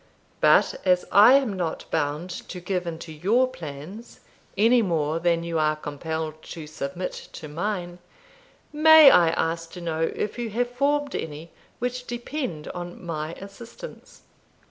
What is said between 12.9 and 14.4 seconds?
my assistance?"